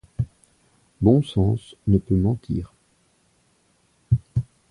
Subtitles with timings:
[1.01, 2.73] Bon sens ne peut mentir.